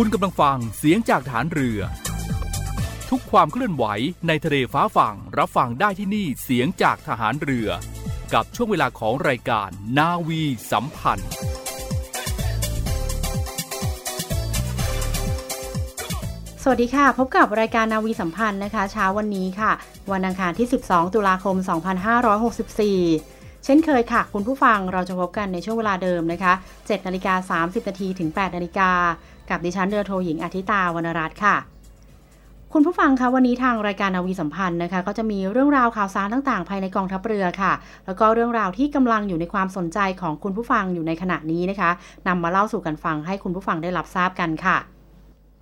[0.00, 1.80] คุณกำลังฟังเสียงจากฐานเรือ
[3.10, 3.84] ทุกความเคลื่อนไหว
[4.28, 7.68] ในทะเลฟ้าฝั่งรับฟังได้ที่นี่เสียงจากทหารเรือ
[8.34, 11.30] กับช่วงเวลาของรายการนาวีสัมพันธ์
[16.62, 19.72] สวัสดีค่ะ พบกับรายการนาวีสัมพันธ์นะคะ เช้าวันนี้ค่ะ
[20.12, 21.56] วันอังคารที่ 12 ตุลาคม
[22.36, 23.35] 2564
[23.68, 28.90] เช่นเคยค่ะ คุณผู้ฟังเราจะพบกันในช่วงเวลาเดิมนะคะ7นาฬิกา30นาทีถึง8นาฬิกา
[29.50, 31.56] กับดิฉันเรือโทหญิงอาทิตาวรรณรัตน์ค่ะ
[32.72, 37.72] คุณผู้ฟังคะวันนี้ทางรายการนาวีสัมพันธ์นะคะ ก็จะมีเรื่องราวข่าวสารต่างๆ ภายในกองทัพเรือค่ะ
[38.06, 41.90] แล้วก็เรื่องราวที่กำลังอยู่ในความสนใจของคุณผู้ฟังอยู่ในขณะนี้นะคะ
[42.28, 44.76] นำมาเล่าสู่กันฟังให้คุณผู้ฟังได้รับทราบกันค่ะ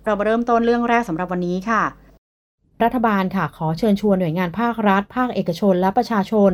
[0.05, 1.81] เรามาเริ่มต้นเรื่องแรกสำหรับวันนี้ค่ะ
[2.83, 6.51] รัฐบาลค่ะขอเชิญชวนหน่วยงานภาครัฐ ภาคเอกชนและประชาชน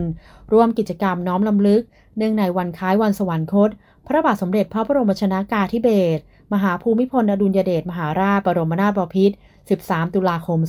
[0.54, 1.82] ร่วมกิจกรรมน้อมลำลึก
[2.18, 3.70] เนื่องในวันคล้ายวันสวรรคต
[4.08, 6.22] พระบาทสมเด็จพระบรมชนากาธิเบศร
[6.54, 9.36] มหาภูมิพลอดุลยเดชมหาราชบรมนาถบพิตร
[9.76, 10.60] 13 ตุลาคม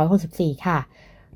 [0.00, 0.78] 2564 ค่ะ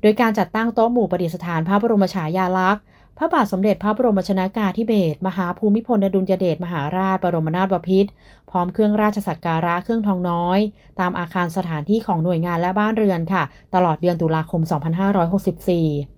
[0.01, 2.83] โดยการจัดตั้งโต๊ะหมู่ประดิษฐานพระบรมฉายาลักษณ์
[3.17, 8.09] พระบาทสมเด็จพระบรมชนากาธิเบศรมหาภูมิพลอดุลยเดชมหาราชบรมนาถบพิตร
[8.49, 10.59] พร้อมเครื่องราชสักการะเครื่องทองน้อย
[10.99, 13.43] ตามอาคารสถานที่ของหน่วยงานและบ้านเรือนค่ะ
[13.75, 16.12] ตลอดเดือนตุลาคม 2564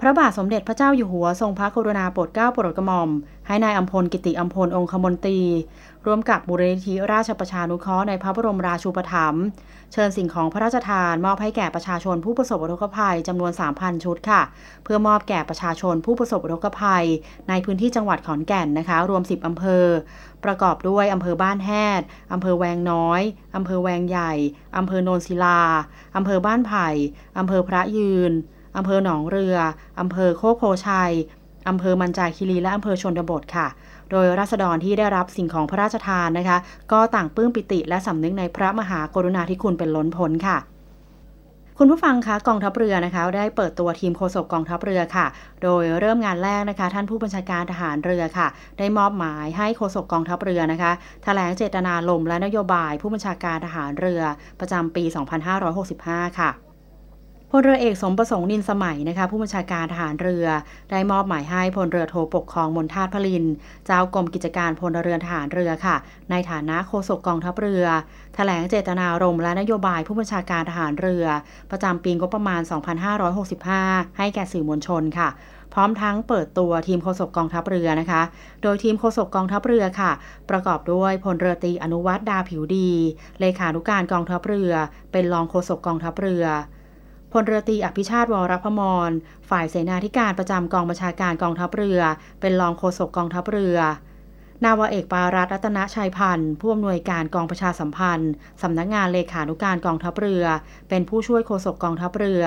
[0.00, 3.10] พระบาทสมเด็จพระเจ้าอยู่หัวทรงพระกรุณาโปรดเกล้าโปรดกระหม่อม
[3.46, 5.40] ให้นายอัมพลกิติอัมพลองคมนตรี
[6.06, 9.44] ร่วมกับมูลนิธิราชประชานุเคราะห์ในพระบรมราชูปถัมภ์
[9.92, 14.42] เชิญสิ่งของพระราชทาน มอบให้แก่ประชาชนผู้ประสบอุทกภัยจำนวน 3,000 ชุดค่ะ
[14.84, 17.06] เพื่อมอบแก่ประชาชนผู้ประสบอุทกภัย
[17.48, 19.84] ในพื้นที่จังหวัดขอนแก่นนะคะ รวม 10 อำเภอ
[20.44, 21.70] ประกอบด้วยอำเภอบ้านแฮ
[22.00, 22.02] ด
[22.32, 23.22] อำเภอแวงน้อย
[23.56, 24.32] อำเภอแวงใหญ่
[24.76, 25.62] อำเภอโนนศิลา
[26.16, 26.88] อำเภอบ้านไผ่
[27.38, 28.34] อำเภอพระยืน
[28.76, 29.56] อำเภอหนองเรือ
[30.00, 31.12] อำเภอโคกโพชัย
[31.68, 33.66] อำเภอมันจาคีรีและอำเภอชนบทค่ะ
[34.10, 36.58] โดยรัษฎรที่ได้รับสิ่งของพระราชทานนะคะ
[36.92, 40.58] ก็ต่างปลื้มปิติและสำนึกในพระมหากรุณาธิคุณเป็นล้นพ้นค่ะ
[41.78, 45.26] คุณผู้ฟังคะกองทัพเรือนะคะ ได้เปิดตัวทีมโฆษกกองทัพเรือค่ะ
[45.62, 48.48] โดยเริ่มงานแรกนะคะ ท่านผู้บัญชาการทหารเรือค่ะ
[48.78, 50.92] ได้มอบหมายให้โฆษกกองทัพเรือนะคะ
[51.24, 54.22] แถลงเจตนาลมและนโยบายผู้บัญชาการทหารเรือ
[54.60, 55.04] ประจำปี
[55.70, 56.65] 2565 ค่ะ
[57.50, 60.46] พลเรือเอกสมประสงค์นินสมัยนะคะผู้บัญชาการทหารเรือ
[60.90, 63.44] ได้มอบหมายให้พลเรือโทปกครองมนทาตพลิน
[63.86, 65.96] เจ้ากรมกิจการพลเรือนทหารเรือค่ะ
[66.30, 67.90] ในฐานะโฆษกกองทัพเรือถ
[68.34, 71.24] แถลงเจตนารมณ์และนโยบายผู้บัญชาการทหารเรือ
[71.70, 72.60] ประจำปีงบประมาณ
[73.40, 75.28] 2565 ให้แก่สื่อมวลชนค่ะ
[75.74, 78.22] พร้อมทั้งเปิดตัวทีมโฆษกกองทัพเรือนะคะ
[78.62, 80.12] โดยทีมโฆษกกองทัพเรือค่ะ
[80.50, 82.90] ประกอบด้วยพลเรือตีอนุวัตดาผิวดี
[83.40, 84.72] เลขานุการกองทัพเรือ
[85.12, 86.46] เป็นรองโฆษกกองทัพเรือ
[87.32, 89.10] พลเรือตีอภิชาติวรพมร
[89.50, 92.00] ฝ่ายเสนาธิการประจำกองบัญชาการกองทัพเรือ
[92.40, 93.78] เป็นรองโฆษกกองทัพเรือ
[94.64, 98.32] นาวเอกปารัตรัตนชัยพันธ์ผู้อำนวยการกองประชาสัมพันธ์
[98.62, 100.44] สำนักงานเลขานุการกองทัพเรือ
[100.88, 102.44] เป็นผู้ช่วยโฆษกกองทัพเรือ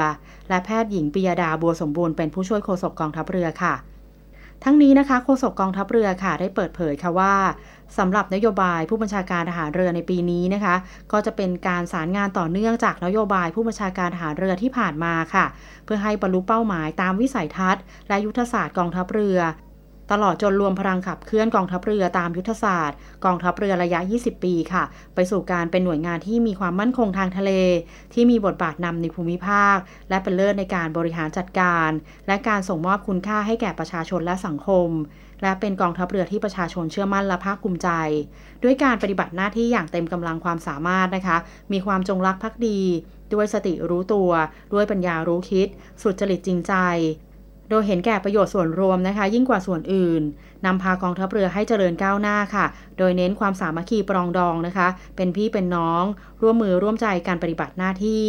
[0.50, 3.74] และแพทย์หญิงปิยดาบัวสมบูรณ์เป็นผู้ช่วยโฆษกกองทัพเรือค่ะ
[4.64, 7.36] ทั้งนี้นะคะโฆษกกองทัพเรือค่ะได้เปิดเผยค่ะว่า
[7.98, 10.76] สำหรับนโยบายผู้บัญชาการทหารเรือในปีนี้นะคะ
[11.12, 15.46] ก็จะเป็นการสารงานต่อเนื่องจากนโยบายผู้บัญชาการทหารเรือที่ผ่านมาค่ะ
[15.86, 19.40] เพื่อให้บรรลุเป้าหมายตามวิสัยทัศน์ และยุทธศาสตร์กองทัพเรือ
[20.12, 24.84] ตลอดจนรวมพลังขับเคลื่อนกองทัพเรือตามยุทธศาสตร์ กองทัพเรือระยะ 20 ปีค่ะ
[25.16, 27.52] ไปสู่การเป็นหน่วยงานที่มีความมั่นคงทางทะเล
[28.14, 29.78] ที่มีบทบาทนำในภูมิภาค
[30.10, 31.90] และเป็นเลิศในการบริหารจัดการ
[32.28, 34.90] และการส่งมอบคุณค่าให้แก่ประชาชนและสังคม
[35.42, 37.90] และเป็นกองทัพเรือที่ประชาชนเชื่อมั่นและภาคภูมิใจ
[38.64, 41.38] ด้วยการปฏิบัติหน้าที่อย่างเต็มกำลังความสามารถนะคะ
[41.72, 42.82] มีความจงรักภักดี
[43.34, 44.30] ด้วยสติรู้ตัว
[44.74, 45.68] ด้วยปัญญารู้คิด
[46.02, 46.74] สุดจริตจริงใจ
[47.70, 50.24] โดยเห็นแก่ประโยชน์ส่วนรวมนะคะ ยิ่งกว่าส่วนอื่น
[50.66, 52.66] นำพากองทัพเรือให้เจริญก้าวหน้าค่ะ
[52.98, 56.04] โดยเน้นความสามัคคีปรองดองนะคะ เป็นพี่เป็นน้อง
[56.42, 58.26] ร่วมมือร่วมใจการปฏิบัติหน้าที่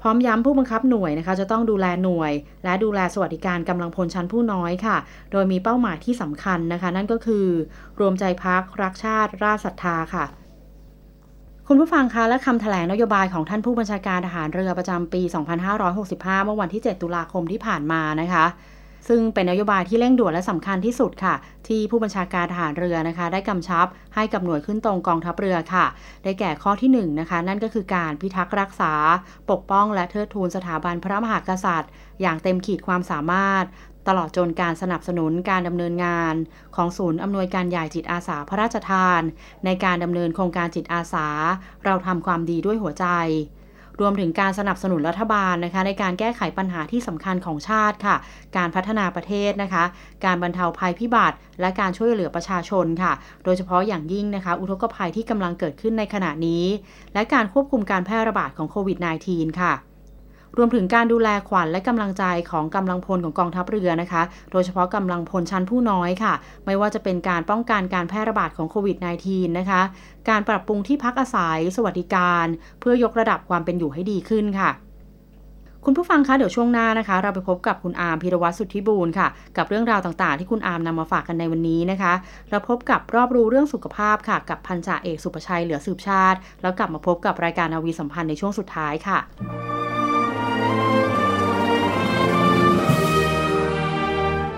[0.00, 2.32] พร้อมย้ำผู้บังคับหน่วยนะคะ จะต้องดูแลหน่วย
[2.64, 4.96] และดูแลสวัสดิการกำลังพลชั้นผู้น้อยค่ะ
[5.32, 7.46] โดยมีเป้าหมายที่สำคัญนะคะ นั่นก็คือ
[8.00, 10.24] รวมใจพักรักชาติ ราชศรัทธาค่ะ
[11.68, 15.22] คุณผู้ฟังคะและคำแถลงนโยบายของท่านผู้บัญชาการทหารเรือประจำปี
[15.84, 18.44] 2565 เมื่อวันที่ 7 ตุลาคมที่ผ่านมานะคะ
[19.08, 21.34] ซึ่งเป็นนโยบายที่เร่งด่วนและสำคัญที่สุดค่ะ
[21.68, 25.86] ที่ผู้บัญชาการทหารเรือนะคะ ได้กำชับให้กับหน่วยขึ้นตรงกองทัพเรือค่ะ
[26.24, 28.92] ได้แก่ข้อที่1นนะคะ นั่นก็คือการพิทักษ์รักษา
[29.50, 31.90] ปกป้องและเทิดทูนสถาบันพระมหากษัตริย์
[32.20, 33.64] อย่างเต็มขีดความสามารถ
[34.08, 36.34] ตลอดจนการสนับสนุนการดำเนินงาน
[36.76, 39.20] ของศูนย์อำนวยการใหญ่จิตอาสาพระราชทาน
[39.64, 41.28] ในการดำเนินโครงการจิตอาสา
[41.84, 43.06] เราทำความดีด้วยหัวใจ
[44.00, 48.16] รวมถึงการสนับสนุนรัฐบาลนะคะ ในการแก้ไขปัญหาที่สำคัญของชาติค่ะ
[48.56, 49.84] การพัฒนาประเทศนะคะ
[50.24, 53.12] การบรรเทาภัยพิบัติ และการช่วยเหลือประชาชนค่ะ
[53.44, 56.64] โดยเฉพาะอย่างยิ่งนะคะ อุทกภัยที่กำลังเกิดขึ้นในขณะนี้
[57.14, 58.98] และการควบคุมการแพร่ระบาดของโควิด
[59.28, 59.74] -19 ค่ะ
[60.56, 64.22] รวมถึงการดูแลขวัญและกำลังใจของกำลังพลของกองทัพเรือนะคะ
[64.52, 66.34] โดยเฉพาะกำลังพลชั้นผู้น้อยค่ะ
[66.66, 68.96] ไม่ว่าจะเป็นการป้องกันการแพร่ระบาดของโควิด
[69.26, 69.82] -19 นะคะ
[70.28, 72.46] การปรับปรุงที่พักอาศัย สวัสดิการ
[72.80, 74.70] เพื่อยกระดับความเป็นอยู่ให้ดีขึ้นค่ะ
[75.86, 82.12] คุณผู้ฟังคะเดี๋ยวช่วงหน้านะคะ เราไปพบกับคุณอาร์มพิรวัตรสุทธิบูรณ์ค่ะ กับเรื่องราวต่างๆ ที่คุณอาร์มนำมาฝากกันในวันนี้นะคะ
[82.50, 89.18] เราพบกับรอบรู้เรื่องสุขภาพค่ะ กับพันจ่าเอกสุประชัยเหลือสืบชาติ แล้วกลับมาพบกับรายการนาวีสัมพันธ์ในช่วงสุดท้ายค่ะ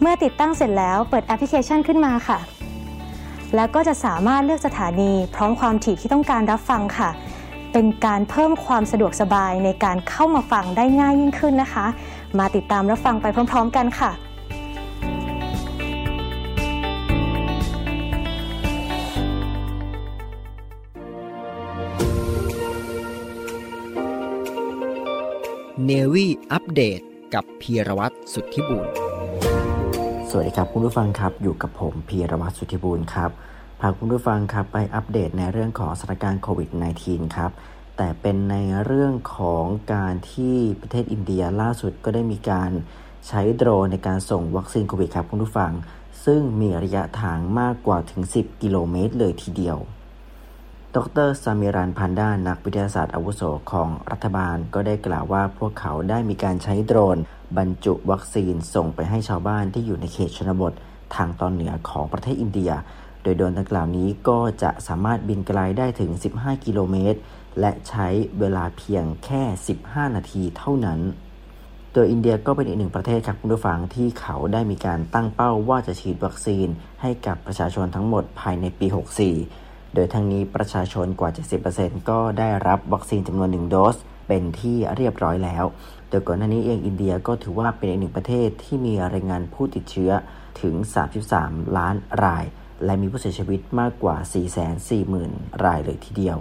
[0.00, 2.38] เมื่อติดตั้งเสร็จแล้วเปิดแอปพลิเคชันขึ้นมาค่ะ
[3.54, 7.10] แล้วก็จะสามารถเลือกสถานี พร้อมความถี่ที่ต้องการรับฟังค่ะ
[7.72, 11.86] เป็นการเพิ่มความสะดวกสบายในการเข้ามาฟังได้ง่ายยิ่งขึ้นนะคะ
[12.38, 14.12] มาติดตามรับฟังไปพร้อม ๆ กันค่ะ
[25.84, 27.00] เนวี่อัปเดต
[27.34, 28.86] กับพีรวัตรสุทธิบุญ
[30.38, 33.30] วัสดีครับคุณผู้ฟังครับอยู่กับผมพีรวัตรสุธิบูรณ์ครับ
[33.80, 36.70] พาคุณผู้ฟังครับไปอัปเดตในเรื่องของสถานการณ์โควิด
[37.02, 37.50] -19 ครับ
[37.96, 39.64] แต่เป็นในเรื่องของ
[39.94, 42.70] การที่ประเทศอินเดียล่าสุดก็ได้มีการ
[43.28, 45.72] ใช้โดรนในการส่งวัคซีนโควิดครับคุณผู้ฟัง
[46.24, 49.78] ซึ่งมีระยะทางมากกว่าถึง 10 กิโลเมตรเลยทีเดียว
[50.96, 57.18] ดรซามิรันพันด้านักวิทยาศาสตร์อาวุโสของรัฐบาลก็ได้กล่าวว่าพวกเขาได้มีการใช้โดรน
[57.58, 60.72] บรรจุวัคซีนส่งไปให้ชาวบ้านที่อยู่ในเขตชนบท
[61.14, 62.72] ทางตอนเหนือของประเทศอินเดีย
[63.22, 67.18] โดยโดรนดังกล่าวนี้ก็จะสามารถบินไกลได้ถึง 15 กิโลเมตร
[67.60, 68.06] และใช้
[68.38, 69.42] เวลาเพียงแค่
[69.80, 71.00] 15 นาทีเท่านั้น
[71.92, 76.66] โดยอินเดียก็เป็นอีกหนึ่งประเทศครับคุณผู้ฟังที่เขาได้มีการตั้งเป้าว่าจะฉีดวัคซีน
[77.02, 79.63] ให้กับประชาชนทั้งหมดภายในปี 64
[79.94, 81.30] โดยทั้งนี้ประชาชนกว่า
[81.68, 83.96] 70%ก็ได้รับวัคซีนจำนวนหนึ่งโดส
[84.28, 85.64] เป็นที่เรียบร้อยแล้ว
[86.08, 90.10] โดยก่อนหน้านี้เองอินเดียก็ถือว่าเป็นอีกหนึ่งประเทศที่มีรายงานผู้ติดเชื้อ
[90.60, 90.74] ถึง
[91.24, 92.44] 33 ล้านราย
[92.84, 94.16] และมีผู้เสียชีวิตมากกว่า
[94.90, 96.38] 440,000 รายเลยทีเดียว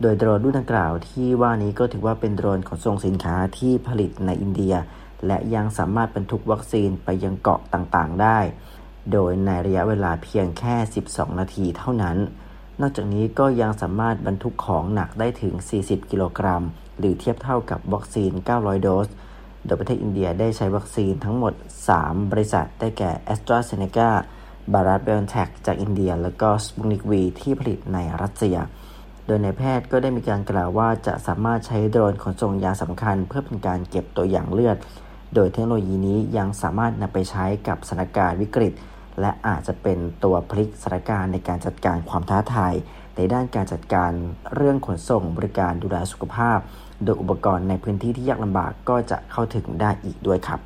[0.00, 4.74] โดยโดรนรุ่นดังกล่าวที่ว่านี้ก็ถือว่าเป็นโดรนขนส่งสินค้าที่ผลิตในอินเดีย
[5.26, 8.38] และยังสามารถบรรทุกวัคซีนไปยังเกาะต่างๆ ได้
[9.12, 10.74] โดยในระยะเวลาเพียงแค่
[11.08, 12.18] 12 นาทีเท่านั้น
[12.80, 16.64] นอกจากนี้ก็ยังสามารถบรรทุกของหนักได้ถึง 40 กิโลกรัม
[16.98, 19.08] หรือเทียบเท่ากับวัคซีน 900 โดส
[19.64, 21.54] โดยประเทศอินเดียได้ใช้วัคซีนทั้งหมด
[21.92, 24.10] 3 บริษัท ได้แก่ a s t r a z เซ e c a
[24.72, 28.56] บารัตเบลแทคจากอินเดีย และก็สปุนิกวีที่ผลิตในรัสเซีย
[29.26, 34.76] โดยในแพทย์ก็ได้มีการกล่าวว่าจะสามารถใช้โดรนขนส่งยาสำคัญ เพื่อเป็นการเก็บตัวอย่างเลือด
[35.34, 38.72] โดยเทคโนโลยีนี้ยังสามารถนำไปใช้กับสถานการณ์วิกฤต
[39.20, 42.74] และอาจจะเป็นตัวพลิกสถานการณ์ในการจัดการความท้าทาย
[43.16, 44.10] ในด้านการจัดการ
[44.54, 46.58] เรื่องขนส่งบริการดูแลสุขภาพ
[47.04, 50.60] โดยอุปกรณ์ในพื้นที่ที่ยากลำบากก็จะเข้าถึงได้อีกด้วยครับ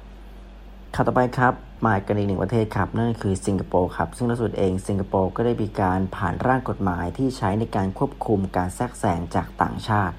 [0.95, 1.53] ข่าวต่อไปครับ
[1.87, 10.15] มากันอีกหนึ่งประเทศครับ นั่นก็คือสิงคโปร์ครับ ซึ่งล่าสุดเองสิงคโปร์ก็ได้มีการผ่านร่างกฎหมายที่ใช้ในการควบคุมการแทรกแซงจากต่างชาติ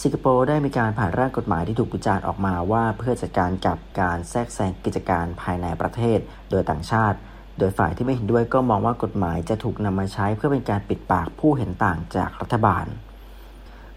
[0.00, 6.18] สิงคโปร์ได้มีการผ่านร่างกฎหมายที่ถูกวิจารณ์ออกมาว่าเพื่อจัดการกับการแทรกแซงกิจการภายในประเทศ
[6.50, 7.18] โดยต่างชาติ
[7.58, 12.86] โดยฝ่ายที่ไม่เห็นด้วยก็มองว่ากฎหมายจะถูกนำมาใช้เพื่อเป็นการปิดปากผู้เห็นต่างจากรัฐบาล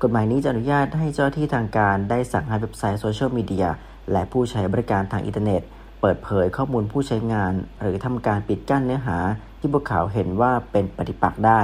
[0.01, 3.67] กฎหมายนี้จะอนุญาตให้เจ้าที่ทางการได้สั่งให้เว็บไซต์โซเชียลมีเดีย
[4.11, 5.61] และผู้ใช้บริการทางอินเทอร์เน็ต
[6.01, 9.17] เปิดเผยข้อมูลผู้ใช้งาน หรือทำการปิดกั้นเนื้อหา
[9.59, 11.61] ที่พวกเขาเห็นว่าเป็นปฏิปักษ์ได้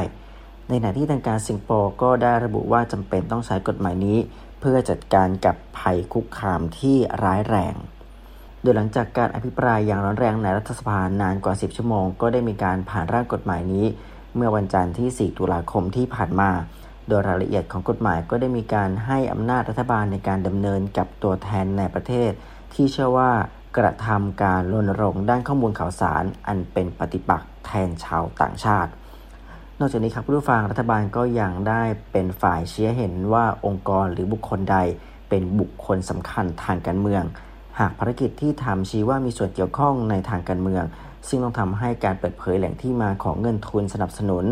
[0.72, 4.18] ในขณะที่ทางการสิงคโปร์ก็ได้ระบุว่าจำเป็นต้องใช้กฎหมายนี้
[4.60, 7.76] เพื่อจัดการกับภัยคุกคามที่ร้ายแรง
[8.62, 13.86] โดยหลังจากการอภิปรายอย่างร้อนแรงในรัฐสภานานกว่า 10 ชั่วโมง ก็ได้มีการผ่านร่างกฎหมายนี้
[14.36, 16.50] เมื่อวันจันทร์ที่ 4 ตุลาคมที่ผ่านมา
[17.08, 22.32] โดยรายละเอียดของกฎหมายก็ได้มีการให้อำนาจรัฐบาลในการดำเนินกับตัวแทนในประเทศ
[22.74, 23.32] ที่เชื่อว่า
[23.78, 28.92] กระทำการรณรงค์ด้านข้อมูลข่าวสาร อันเป็นปฏิปักษ์แทนชาวต่างชาติ
[29.84, 34.78] นอกจากนี้ครับผู้ฟังรัฐบาลก็ยังได้เป็นฝ่ายเชี้เห็นว่าองค์กรหรือบุคคลใด
[35.30, 37.24] เป็นบุคคลสำคัญทางการเมือง
[37.80, 40.84] หากภารกิจที่ทำชี้ว่ามีส่วนเกี่ยวข้องในทางการเมือง
[41.28, 44.46] ซึ่งต้องทำให้การเปิดเผยแหล่งที่มาของเงินทุนสนับสนุน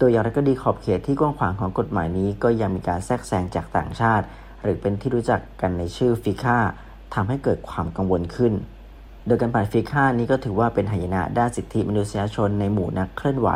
[0.00, 4.24] ตัวอย่างไรก็ดีขอบเขตที่กว้างขวางของกฎหมายนี้ ก็ยังมีการแทรกแซงจากต่างชาติ
[4.62, 6.58] หรือเป็นที่รู้จักกันในชื่อฟิค่า
[7.14, 8.52] ทำให้เกิดความกังวลขึ้น
[9.26, 13.48] โดยการผ่านฟิค่านี้ก็ถือว่าเป็นหายนะด้านสิทธิมนุษยชนในหมู่นักเคลื่อนไหว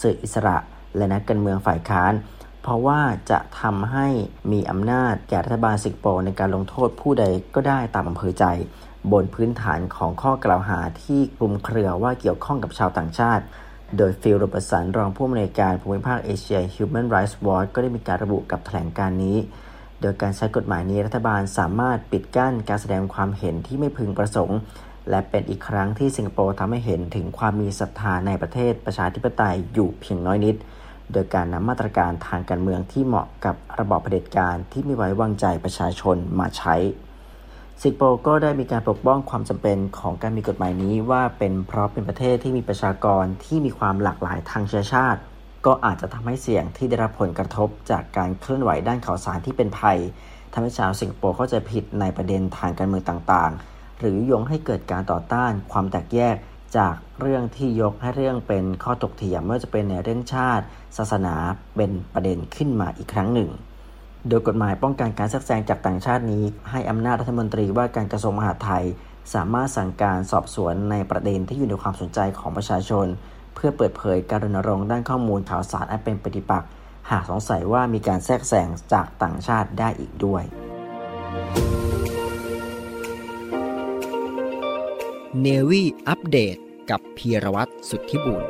[0.00, 0.56] สื่ออิสระ
[0.96, 2.12] และนักการเมืองฝ่ายค้าน
[2.62, 3.00] เพราะว่า
[3.30, 4.06] จะทำให้
[4.52, 7.24] มีอำนาจแก่รัฐบาลสิงคโปร์ในการลงโทษผู้ใด
[7.54, 8.44] ก็ได้ตามอำเภอใจ
[9.12, 13.44] บนพื้นฐานของข้อกล่าวหาที่กลุ่มเครือว่าเกี่ยวข้องกับชาวต่างชาติ
[13.96, 19.38] โดยฟิลโรบสันรองผู้อำนวยการภูมิภาคเอเชีย Human Rights Watch ก็ได้มีการระบุกับแถลงการนี้
[20.00, 24.58] โดยการใช้กฎหมายนี้รัฐบาลสามารถปิดกั้นการแสดงความเห็นที่ไม่พึงประสงค์
[25.10, 30.56] และเป็นอีกครั้งที่สิงคโปร์ทำให้เห็นถึงความมีศรัทธาในประเทศประชาธิปไตยอยู่เพียงน้อยนิด
[31.12, 36.76] โดยการนำมาตรการทางการเมืองที่เหมาะกับระบอบเผด็จการที่ไม่ไว้วางใจประชาชนมาใช้
[37.82, 45.20] สิงคโปร์ก็ได้มีการปกป้องความจำเป็นของการมีกฎหมายนี้ว่าเป็นเพราะเป็นประเทศที่มีประชากรที่มีความหลากหลายทางเชื้อชาติ
[45.66, 49.98] ก็อาจจะทำให้เสี่ยงที่ได้รับผลกระทบจากการเคลื่อนไหวด้านข่าวสารที่เป็นภัย
[50.52, 53.69] ทำให้ชาวสิงคโปร์เข้าใจผิดในประเด็นทางการเมืองต่างๆ
[54.00, 56.36] หรือโยงให้เกิดการต่อต้านความแตกแยก
[56.76, 60.64] จากเรื่องที่ยกให้เรื่องเป็นข้อถกเถียงไม่ว่าจะเป็นในเรื่องชาติ
[60.96, 61.34] ศาสนา
[61.76, 63.50] เป็นประเด็นขึ้นมาอีกครั้งหนึ่ง
[64.28, 68.84] โดยกฎหมายป้องกันการแทรกแซงจากต่างชาตินี้ ให้อำนาจรัฐมนตรีว่าการกระทรวงมหาดไทย
[69.34, 73.06] สามารถสั่งการสอบสวนในประเด็นที่อยู่ในความสนใจของประชาชน
[73.54, 76.68] เพื่อเปิดเผยการรณรงค์ด้านข้อมูลข่าวสารอันเป็นปฏิปักษ์
[77.10, 80.42] หากสงสัยว่ามีการแทรกแซงจากต่างชาติได้อีกด้วย
[85.38, 86.56] เนวี่อัปเดต
[86.90, 88.44] กับพีรวัตรสุทธิบุญค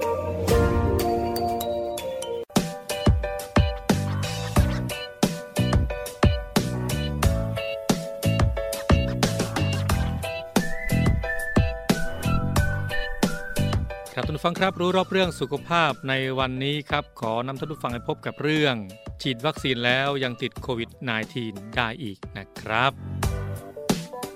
[14.16, 18.74] รับท่านฟังครับรู้รอบเรื่องสุขภาพในวันนี้ครับ ขอนำท่านผู้ฟังไปพบกับเรื่อง
[19.22, 20.90] ฉีดวัคซีนแล้วยังติดโควิด
[21.32, 23.29] -19 ได้อีกนะครับ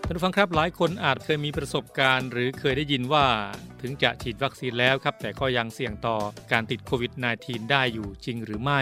[0.07, 3.27] ท่านผู้ฟังครับหลายคนอาจเคยมีประสบการณ์ หรือเคยได้ยินว่า
[3.81, 6.17] ถึงจะฉีดวัคซีนแล้วครับ แต่ก็ยังเสี่ยงต่อ
[6.53, 8.81] การติดโควิด -19 ได้อยู่จริงหรือไม่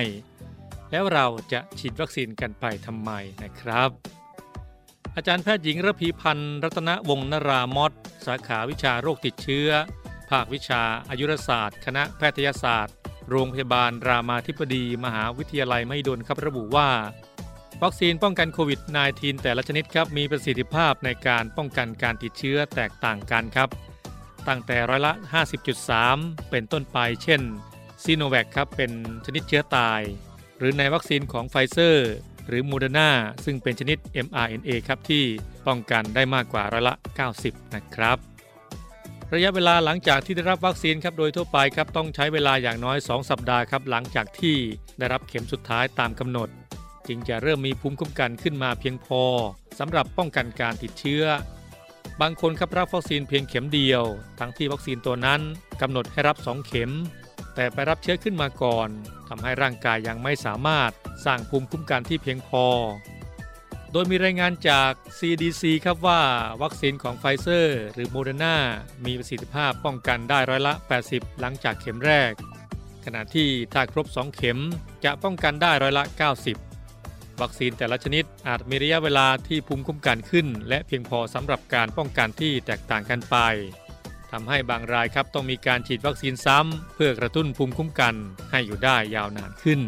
[0.91, 3.11] แล้วเราจะฉีดวัคซีนกันไปทำไม
[3.43, 3.91] นะครับ
[5.17, 7.93] อาจารย์แพทย์หญิงระพีพันธ์รัตนวงศ์นรามอด
[8.27, 9.69] สาขาวิชาโรคติดเชื้อ
[10.31, 12.95] ภาควิชาอายุรศาสตร์ คณะแพทยศาสตร์
[13.29, 16.89] โรงพยาบาลรามาธิบดี มหาวิทยาลัยมหิดลครับระบุว่า
[17.83, 18.81] วัคซีนป้องกันโควิด
[19.13, 23.69] -19 แต่ละชนิดครับมีประสิทธิภาพในการป้องกันการติดเชื้อแตกต่างกันครับ
[24.49, 25.13] ตั้งแต่ร้อยละ
[25.83, 27.41] 50.3 เป็นต้นไป เช่น
[28.03, 28.91] ซีโนแวคครับเป็น
[29.27, 30.01] ชนิดเชื้อตาย
[30.59, 32.11] หรือในวัคซีนของไฟเซอร์
[32.49, 33.11] หรือโมเดอร์นา
[33.45, 35.25] ซึ่งเป็นชนิด mRNA ครับที่
[35.67, 36.95] ป้องกันได้มากกว่าร้อยละ
[37.35, 38.19] 90 นะครับ
[39.35, 44.57] ระยะเวลาหลังจากที่ได้รับวัคซีนครับโดยทั่วไปครับต้องใช้เวลาอย่างน้อย 2 สัปดาห์ครับหลังจากที่
[44.99, 46.51] ได้รับเข็มสุดท้ายตามกำหนด
[47.09, 49.23] จึงจะเริ่มมีภูมิคุ้มกันขึ้นมาเพียงพอ
[49.79, 51.25] สำหรับป้องกันการติดเชื้อ
[52.21, 54.03] บางคนครับรับวัคซีนเพียงเข็มเดียว
[54.39, 55.41] ทั้งที่วัคซีนตัวนั้น
[55.81, 56.91] กำหนดให้รับ 2 เข็ม
[57.55, 58.89] แต่ไปรับเชื้อขึ้นมาก่อน
[59.29, 60.91] ทำให้ร่างกายยังไม่สามารถ
[61.25, 62.67] สร้างภูมิคุ้มกันที่เพียงพอ
[63.93, 66.21] โดยมีรายงานจาก CDC ครับว่า
[66.63, 68.57] วัคซีนของไฟเซอร์หรือโมเดอร์นา
[69.05, 70.75] มีประสิทธิภาพป้องกันได้ร้อยละ
[71.07, 72.33] 80 หลังจากเข็มแรก
[73.05, 74.59] ขณะที่ถ้าครบ 2 เข็ม
[75.05, 76.05] จะป้องกันได้ร้อยละ
[76.41, 76.72] 90
[77.43, 83.37] วัคซีนแต่ละชนิดอาจมีระยะเวลาที่ภูมิคุ้มกันขึ้น และเพียงพอสำหรับการป้องกันที่แตกต่างกันไป
[84.33, 88.15] ทำให้บางรายครับต้องมีการฉีดวัคซีนซ้ำเพื่อกระตุ้นภูมิคุ้มกัน
[88.51, 89.81] ให้อยู่ได้ยาวนานขึ้น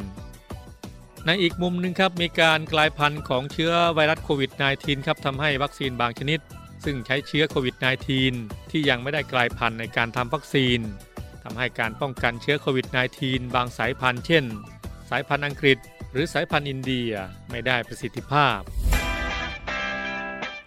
[1.27, 6.41] ในอีกมุมหนึ่งครับมีการกลายพันธุ์ของเชื้อไวรัสโควิด -19 ครับทำให้วัคซีนบางชนิด
[6.85, 7.75] ซึ่งใช้เชื้อโควิด
[8.23, 10.81] -19 ที่ยังไม่ได้กลายพันธุ์ในการทำวัคซีน
[11.43, 12.87] ทำให้การป้องกันเชื้อโควิด
[13.21, 14.45] -19 บางสายพันธุ์เช่น
[15.11, 15.79] สายพันธุ์อังกฤษ
[16.15, 17.11] หรือสายพันธุ์อินเดีย
[17.51, 18.61] ไม่ได้ประสิทธิภาพ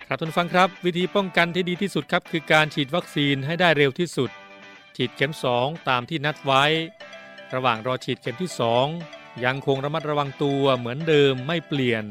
[0.07, 4.29] ครับทุกฟังครับวิธีป้องกันที่ดีที่สุดครับ คือการฉีดวัคซีนให้ได้เร็วที่สุด
[4.95, 6.63] ฉีดเข็ม 2 ตามที่นัดไว้
[7.53, 8.49] ระหว่างรอฉีดเข็มที่
[8.95, 12.03] 2 ยังคงระมัดระวังตัวเหมือนเดิมไม่เปลี่ยน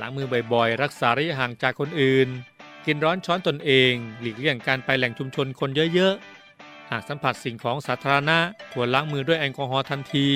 [0.00, 2.28] ล้างมือบ่อยๆ รักษาระยะห่างจากคนอื่น
[2.86, 6.37] กินร้อนช้อนตนเอง หลีกเลี่ยงการไปแหล่งชุมชนคนเยอะๆ
[6.90, 8.38] หากสัมผัสสิ่งของสาธารณะ
[8.72, 10.30] ควรล้างมือด้วยแอลกอฮอล์ทันที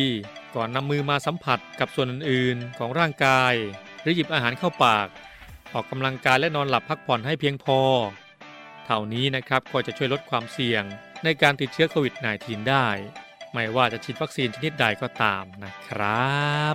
[0.54, 3.54] ก่อนนำมือมาสัมผัสกับส่วนอื่นๆ ของร่างกาย
[4.00, 5.08] หรือหยิบอาหารเข้าปาก
[5.72, 7.80] ออกกำลังกายและนอนหลับพักผ่อนให้เพียงพอ
[8.86, 10.84] เท่านี้นะครับก็จะช่วยลดความเสี่ยง
[11.24, 12.86] ในการติดเชื้อโควิด -19 ได้
[13.52, 16.74] ไม่ว่าจะฉีดวัคซีนชนิดใดก็ตามนะครับ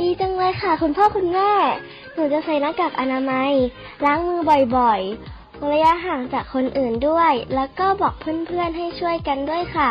[0.00, 1.50] ดีจังเลยค่ะ คุณพ่อคุณแม่
[2.14, 3.52] หนูจะใส่หน้ากากอนามัย
[4.04, 4.40] ล้างมือ
[4.76, 9.90] บ่อยๆระยะห่างจากคนอื่นด้วย แล้วก็บอกเพื่อนๆให้ช่วยกันด้วยค่ะ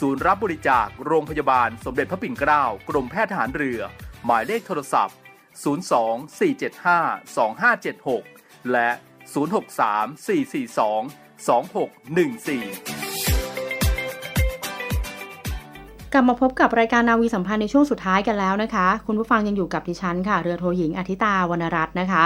[0.00, 3.80] ศูนย์รับบริจาคโรงพยาบาลสมเด็จพระปิ่นเกล้ากรมแพทย์ทหารเรือ
[4.24, 5.16] หมายเลขโทรศัพท์
[5.62, 7.42] 02 475
[8.22, 8.90] 2576 และ
[9.34, 12.93] 063 442 2614
[16.16, 22.24] กลับมาพบกับรายการนาวีสัมพันธ์ในช่วงสุดท้ายกันแล้วนะคะ คุณผู้ฟังยังอยู่กับดิฉันค่ะ เรือโทหญิงอธิตาวรรณรัตน์นะคะ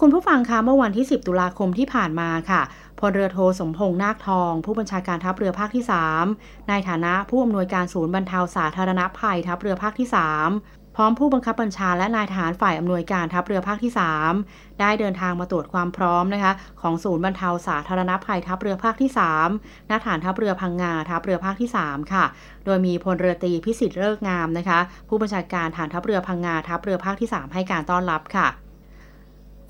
[0.00, 2.62] คุณผู้ฟังคะเมื่อวันที่ 10 ตุลาคมที่ผ่านมาค่ะ
[2.98, 5.84] พลเรือโทสมพงษ์นาคทอง ผู้บัญชาการทัพเรือภาคที่
[6.26, 10.08] 3 ในฐานะผู้อำนวยการศูนย์บรรเทาสาธารณภัยทัพเรือภาคที่
[10.46, 13.92] 3 พร้อมผู้บังคับบัญชาและนายทหารฝ่ายอำนวยการทัพเรือภาคที่
[14.34, 19.10] 3 ได้เดินทางมาตรวจความพร้อมนะคะ ของศูนย์บรรเทาสาธารณภัยทัพเรือภาคที่
[19.50, 22.24] 3ณฐานทัพเรือพังงาทัพเรือภาคที่ 3 ค่ะ
[22.64, 28.48] โดยมีพลเรือตีพิสิทธิ์เลิกงามนะคะ ผู้บัญชาการฐานทัพเรือพังงาทัพเรือภาคที่ 3 ให้การต้อนรับค่ะ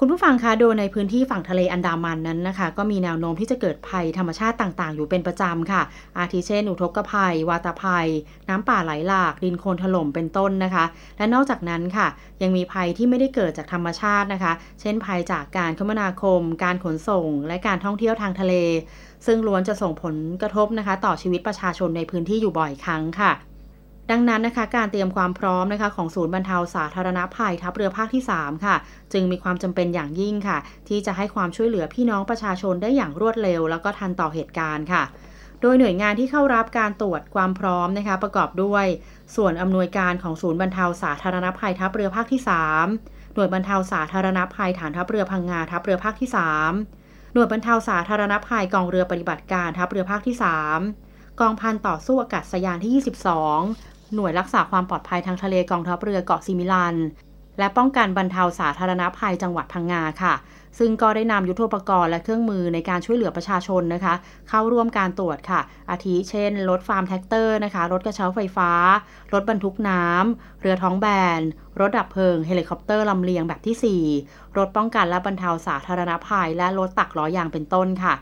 [0.00, 5.82] คุณผู้ฟังคะโดยในพื้นที่ฝั่งทะเลอันดามันนั้นนะคะ ก็มีแนวโน้มที่จะเกิดภัยธรรมชาติต่างๆ อยู่เป็นประจำค่ะ
[6.18, 8.08] อาทิเช่น อุทกภัย วาตภัย
[8.48, 10.84] น้ำป่าไหลหลาก ดินโคลนถล่มเป็นต้นนะคะ
[11.18, 12.06] และนอกจากนั้นค่ะ
[12.42, 18.54] ยังมีภัยที่ไม่ได้เกิดจากธรรมชาตินะคะ เช่น ภัยจากการคมนาคม การขนส่ง และการท่องเที่ยวทางทะเล
[19.26, 23.32] ซึ่งล้วนจะส่งผลกระทบนะคะ ต่อชีวิตประชาชนในพื้นที่อยู่บ่อยครั้งค่ะ
[24.10, 28.76] ดังนั้นนะคะการเตรียมความพร้อมนะคะของศูนย์บรรเทาสาธารณภัยทัพเรือภาคที่ 3 ค่ะ
[29.12, 35.02] จึงมีความจำเป็นอย่างยิ่งค่ะ ที่จะให้ความช่วยเหลือพี่น้องประชาชนได้อย่างรวดเร็ว แล้วก็ทันต่อเหตุการณ์ค่ะ
[35.60, 38.86] โดยหน่วยงานที่เข้ารับการตรวจความพร้อมนะคะ ประกอบด้วย
[39.36, 42.40] ส่วนอำนวยการของศูนย์บรรเทาสาธารณภัยทัพเรือภาคที่
[42.86, 46.28] 3 หน่วยบรรเทาสาธารณภัยฐานทัพเรือพังงาทัพเรือภาคที่
[46.76, 52.92] 3 หน่วยบรรเทาสาธารณภัยกองเรือปฏิบัติการทัพเรือภาคที่ 3 กองพันต่อสู้อากาศยานที่
[53.54, 56.96] 22 หน่วยรักษาความปลอดภัยทางทะเลกองทัพเรือเกาะซิมิลัน
[57.58, 60.34] และป้องกันบรรเทาสาธารณภัยจังหวัดพังงาค่ะ
[60.78, 64.14] ซึ่งก็ได้นำยุทโธปกรณ์และเครื่องมือในการช่วยเหลือประชาชนนะคะ
[64.48, 68.70] เข้าร่วมการตรวจค่ะ อาทิเช่น รถฟาร์มแทรกเตอร์นะคะ รถกระเช้าไฟฟ้า
[69.32, 71.06] รถบรรทุกน้ำ เรือท้องแบ
[71.38, 71.40] น
[71.80, 78.14] รถดับเพลิง เฮลิคอปเตอร์ลำเลียงแบบที่ 4 รถป้องกันและบรรเทาสาธารณภัย และรถตักล้อยางเป็นต้นค่ะ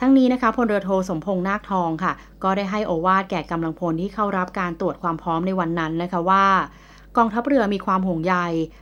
[0.00, 2.12] ทั้งนี้นะคะพลเรือโทสมพงษ์นาคทองค่ะ
[2.44, 6.46] ก็ได้ให้โอวาทแก่กำลังพลที่เข้ารับการตรวจความพร้อมในวันนั้นนะคะว่า
[7.16, 8.34] กองทัพเรือมีความห่วงใย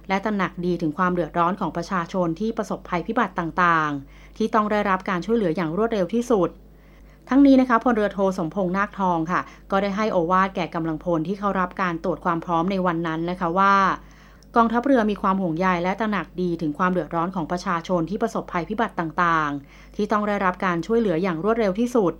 [0.08, 6.48] และตระหนักดีถึงความเดือดร้อนของประชาชนที่ประสบภัยพิบัติต่างๆ ที่ต้องได้รับการช่วยเหลืออย่างรวดเร็วที่สุด
[7.28, 13.74] ทั้งนี้นะคะพลเรือโทสมพงษ์นาคทองค่ะ ก็ได้ให้โอวาดแก่กำลังพลที่เข้ารับการตรวจความพร้อมในวันนั้นนะคะว่า
[14.56, 22.12] กองทัพเรือมีความห่วงใยและตระหนักดีถึงความเดือดร้อนของประชาชนที่ประสบภัยพิบัติต่างๆ ที่ต้องได้รับการช่วยเหลืออย่างรวดเร็วที่สุด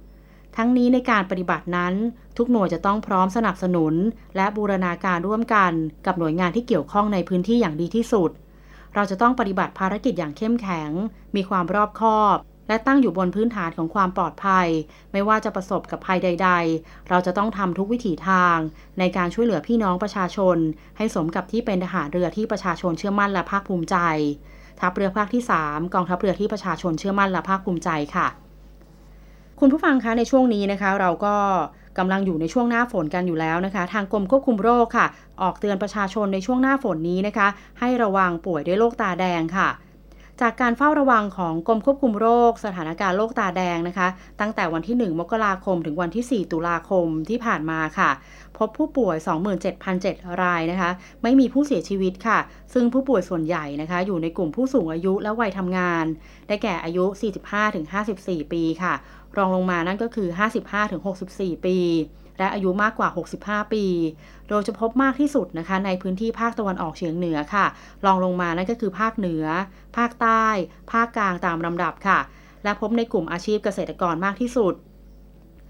[0.57, 1.95] ทั้งนี้ในการปฏิบัตินั้น
[2.37, 3.95] ทุกหน่วยจะต้องพร้อมสนับสนุน
[4.37, 5.73] และบูรณาการร่วมกัน
[6.07, 8.31] กับหน่วยงานที่เกี่ยวข้องในพื้นที่อย่างดีที่สุด
[8.95, 10.91] เราจะต้องปฏิบัติภารกิจอย่างเข้มแข็ง
[11.37, 12.37] มีความรอบคอบ
[12.69, 14.69] และตั้งอยู่บนพื้นฐานของความปลอดภัย
[15.13, 18.57] ไม่ว่าจะประสบกับภัยใด ๆ เราจะต้องทำทุกวิถีทาง
[18.99, 20.57] ในการช่วยเหลือพี่น้องประชาชน
[20.97, 23.97] ให้สมกับที่เป็นทหารเรือที่ประชาชนเชื่อมั่นและภาคภูมิใจ
[24.81, 28.27] ทัพเรือภาคที่ 3 กองทัพเรือที่ประชาชนเชื่อมั่นและภาคภูมิใจค่ะ
[29.61, 31.35] คุณผู้ฟังคะในช่วงนี้นะคะ เราก็
[31.99, 35.07] กำลังอยู่ในช่วงหน้าฝนกันอยู่แล้วนะคะ ทางกรมควบคุมโรคค่ะ
[35.43, 37.49] ออกเตือนประชาชนในช่วงหน้าฝนนี้นะคะ
[37.81, 39.69] ให้ระวังป่วยด้วยโรคตาแดงค่ะ
[40.41, 44.09] จากการเฝ้าระวังของกรมควบคุมโรค สถานการณ์โรคตาแดงนะคะ
[44.41, 48.11] ตั้งแต่วันที่ 1 มกราคมถึงวันที่ 4 ตุลาคมที่ผ่านมาค่ะ
[48.59, 49.17] พบผู้ป่วย
[49.81, 50.91] 27,007 รายนะคะ
[51.23, 52.39] ไม่มีผู้เสียชีวิตค่ะ
[52.75, 56.05] ซึ่งผู้ป่วยส่วนใหญ่นะคะ อยู่ในกลุ่มผู้สูงอายุและวัยทำงาน
[56.49, 57.05] ได้แก่อายุ
[57.79, 58.95] 45-54 ปีค่ะ
[59.37, 60.29] รองลงมานั่นก็คือ
[60.97, 61.79] 55-64 ปี
[62.39, 63.09] และอายุมากกว่า
[63.41, 63.85] 65 ปี
[64.49, 67.67] โดยจะพบมากที่สุดนะคะในพื้นที่ภาคตะวันออกเฉียงเหนือค่ะ
[68.05, 69.45] รองลงมานั่นก็คือภาคเหนือ
[69.97, 70.47] ภาคใต้
[70.93, 72.19] ภาคกลางตามลำดับค่ะ
[72.65, 74.75] และพบในกลุ่มอาชีพเกษตรกรมากที่สุด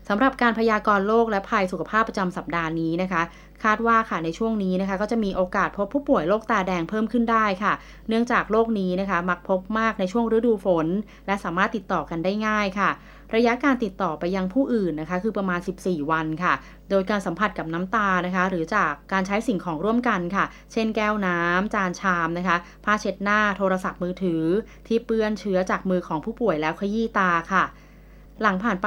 [0.09, 3.22] สำหรับการพยากรณ์โรคและภัยสุขภาพประจำสัปดาห์นี้นะคะ
[3.64, 7.72] คาดว่าค่ะในช่วงนี้นะคะ ก็จะมีโอกาสพบผู้ป่วยโรคตาแดงเพิ่มขึ้นได้ค่ะ
[8.09, 10.87] เนื่องจากโรคนี้นะคะ มักพบมากในช่วงฤดูฝน
[11.27, 12.90] และสามารถติดต่อกันได้ง่ายค่ะ
[13.35, 16.55] ระยะการติดต่อไปยังผู้อื่นนะคะ คือประมาณ 14 วันค่ะ
[16.90, 24.44] โดยการสัมผัสกับน้ำตานะคะ หรือจากการใช้สิ่งของร่วมกันค่ะ เช่นแก้วน้ำจานชามนะคะ ผ้าเช็ดหน้า โทรศัพท์มือถือ
[24.87, 27.64] ที่เปื้อนเชื้อจากมือของผู้ป่วยแล้วขยี้ตาค่ะ
[28.42, 28.87] หลังผ่านไป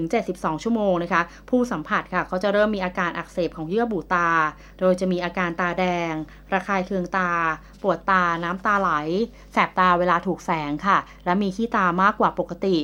[0.00, 4.30] 24-72 ชั่วโมงนะคะ ผู้สัมผัสค่ะเขาจะเริ่มมีอาการอักเสบของเยื่อบุตา
[4.80, 6.12] โดยจะมีอาการตาแดง
[6.52, 7.30] ระคายเคืองตา
[7.82, 8.90] ปวดตา น้ำตาไหล
[9.52, 12.76] แสบตาเวลาถูกแสงค่ะ และมีขี้ตามากกว่าปกติ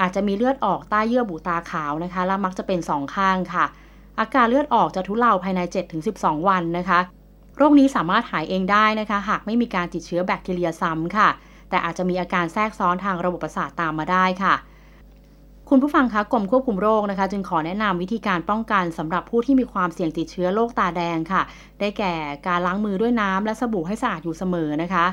[0.00, 3.64] อาจจะมีเลือดออกใต้เยื่อบุตาขาวนะคะ และมักจะเป็นสองข้างค่ะ
[4.20, 5.60] อาการเลือดออกจะทุเลาภายใน
[6.04, 6.98] 7-12 วันนะคะ
[7.56, 11.28] โรคนี้สามารถหายเองได้นะคะ หากไม่มีการติดเชื้อแบคทีเรียซ้ำค่ะ
[11.70, 14.54] แต่อาจจะมีอาการแทรกซ้อนทางระบบประสาทตามมาได้ค่ะ
[15.70, 21.42] คุณผู้ฟังคะกรมควบคุมโรคนะคะ จึงขอแนะนำวิธีการป้องกันสำหรับผู้ที่มีความเสี่ยงติดเชื้อโรคตาแดงค่ะ
[21.80, 22.14] ได้แก่
[22.46, 25.06] การล้างมือด้วยน้ำและสบู่ให้สะอาดอยู่เสมอนะคะ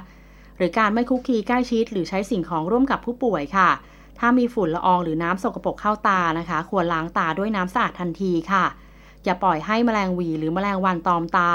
[0.57, 3.69] หรือการไม่คุกคีใกล้ชิด หรือใช้สิ่งของร่วมกับผู้ป่วยค่ะ
[4.19, 8.65] ถ้ามีฝุ่นละอองหรือน้ำสกปรกเข้าตานะคะ ควรล้างตาด้วยน้ำสะอาดทันทีค่ะ
[9.23, 11.51] อย่าปล่อยให้แมลงวีหรือแมลงวันตอมตา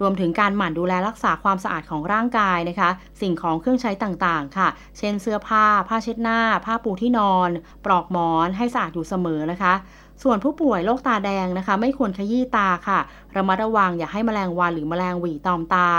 [0.00, 7.50] รวมถึงการหมั่นดูแลรักษาความสะอาดของร่างกายนะคะ สิ่งของเครื่องใช้ต่างๆ ค่ะ เช่นเสื้อผ้า ผ้าเช็ดหน้า ผ้าปูที่นอน
[7.84, 9.74] ปลอกหมอน ให้สะอาดอยู่เสมอนะคะ
[10.22, 12.98] ส่วนผู้ป่วยโรคตาแดงนะคะ ไม่ควรขยี้ตาค่ะ
[13.36, 15.90] ระมัดระวังอย่าให้แมลงวันหรือแมลงหวีตอมตา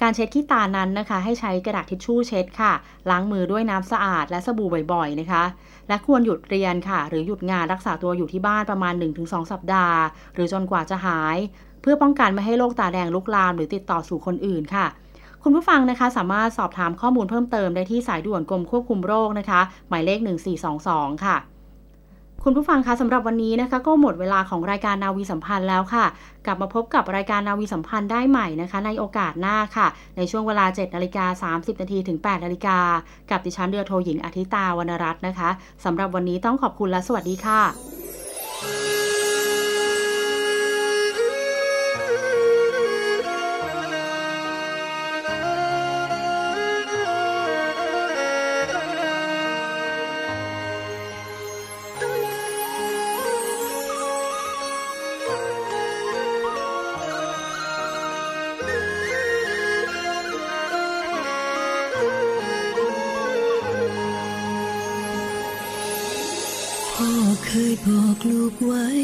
[0.00, 2.72] การเช็ดขี้ตานั้นนะคะ ให้ใช้กระดาษทิชชู่เช็ดค่ะ
[3.10, 5.44] ล้างมือด้วยน้ำสะอาดและสบู่บ่อยๆนะคะ
[5.88, 9.98] และควรหยุดเรียนค่ะ หรือหยุดงานรักษาตัวอยู่ที่บ้านประมาณ 1-2 สัปดาห์
[10.34, 11.36] หรือจนกว่าจะหาย
[11.82, 14.86] เพื่อป้องกันไม่ให้โรคตาแดงลุกลามหรือติดต่อสู่คนอื่นค่ะ
[15.42, 20.18] คุณผู้ฟังนะคะสามารถสอบถามข้อมูลเพิ่มเติมได้ที่สายด่วนกรมควบคุมโรคนะคะ หมายเลข
[20.72, 21.36] 1422 ค่ะ
[22.48, 26.04] คุณผู้ฟังคะสำหรับวันนี้นะคะ ก็หมดเวลาของรายการนาวีสัมพันธ์แล้วค่ะ
[26.46, 32.78] กลับมาพบกับรายการนาวีสัมพันธ์ได้ใหม่นะคะ ในโอกาสหน้าค่ะ ในช่วงเวลา7นาฬิกา30นาทีถึง8นาฬิกา
[33.30, 35.50] กับดิฉันเรือโทหญิงอาทิตาวรรณรัตน์นะคะ
[35.84, 38.95] สำหรับวันนี้ต้องขอบคุณและสวัสดีค่ะ
[68.56, 68.95] บ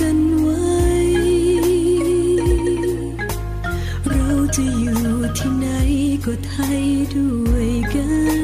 [0.00, 0.62] กันไว้
[4.08, 5.02] เราจะอยู่
[5.38, 5.66] ที่ไหน
[6.24, 6.82] ก็ไทย
[7.14, 8.37] ด้วยกัน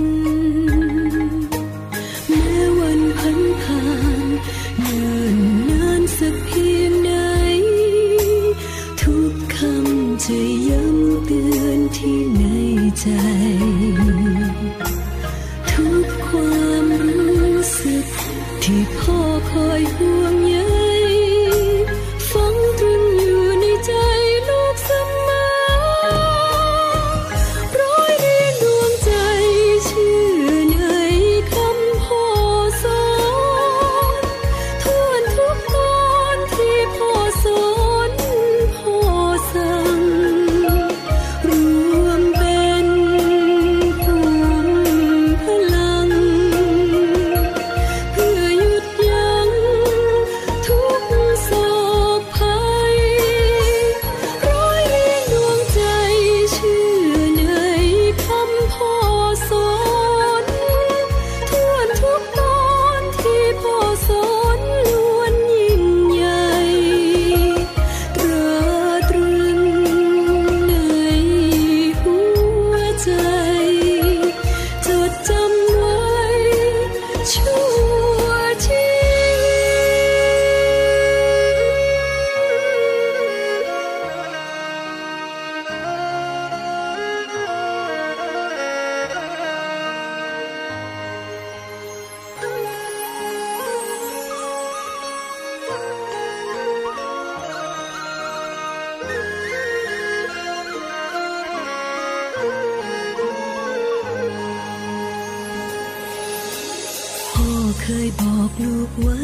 [107.80, 109.20] เคยบอกลูกไว้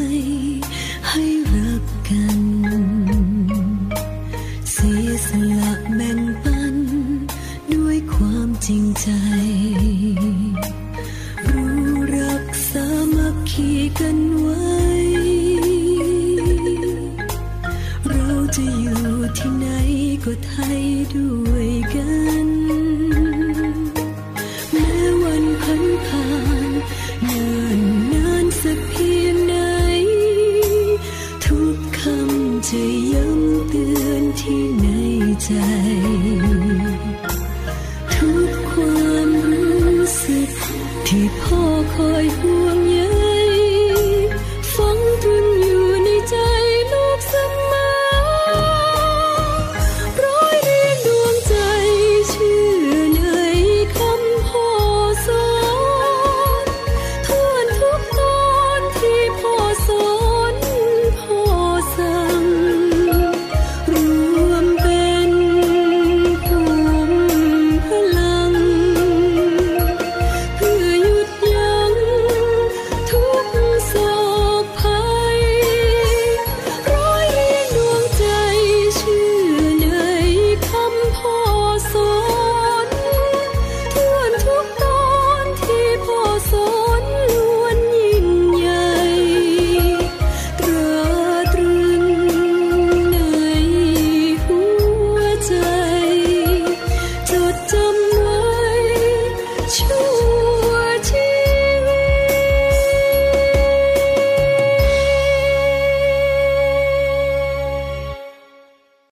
[1.09, 1.23] ให้
[1.55, 2.41] รักกัน
[4.71, 6.75] เสียสละแบ่งปัน
[7.73, 9.09] ด้วยความจริงใจ